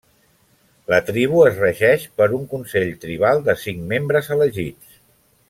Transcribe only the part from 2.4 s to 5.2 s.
consell tribal de cinc membres elegits.